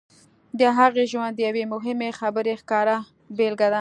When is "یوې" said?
1.47-1.63